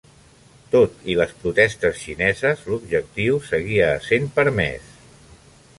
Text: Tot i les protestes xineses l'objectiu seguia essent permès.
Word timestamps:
Tot 0.75 0.95
i 1.13 1.17
les 1.19 1.35
protestes 1.43 1.99
xineses 2.05 2.65
l'objectiu 2.71 3.39
seguia 3.53 3.91
essent 4.01 4.31
permès. 4.41 4.91